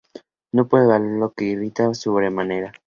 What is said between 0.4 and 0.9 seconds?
No puede